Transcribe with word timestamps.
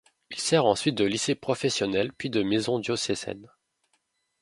Il 0.31 0.39
sert 0.39 0.65
ensuite 0.65 0.95
de 0.95 1.05
lycée 1.05 1.35
professionnel 1.35 2.11
puis 2.11 2.31
de 2.31 2.41
maison 2.41 2.79
diocésaine. 2.79 3.51